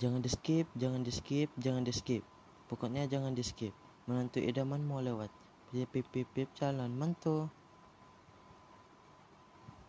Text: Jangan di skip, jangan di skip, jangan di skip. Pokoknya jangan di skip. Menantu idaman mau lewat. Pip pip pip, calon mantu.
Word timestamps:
Jangan 0.00 0.24
di 0.24 0.32
skip, 0.32 0.64
jangan 0.80 1.04
di 1.04 1.12
skip, 1.12 1.52
jangan 1.60 1.84
di 1.84 1.92
skip. 1.92 2.24
Pokoknya 2.72 3.04
jangan 3.04 3.36
di 3.36 3.44
skip. 3.44 3.76
Menantu 4.08 4.40
idaman 4.40 4.80
mau 4.80 5.04
lewat. 5.04 5.28
Pip 5.76 6.08
pip 6.08 6.24
pip, 6.32 6.48
calon 6.56 6.88
mantu. 6.96 7.52